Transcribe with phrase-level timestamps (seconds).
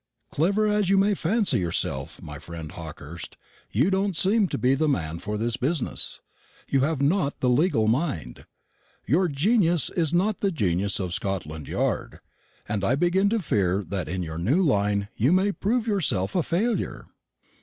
[0.31, 3.37] Clever as you may fancy yourself, my friend Hawkehurst,
[3.69, 6.21] you don't seem to be the man for this business.
[6.67, 8.47] You have not the legal mind.
[9.05, 12.17] Your genius is not the genius of Scotland yard,
[12.67, 16.41] and I begin to fear that in your new line you may prove yourself a
[16.41, 17.05] failure.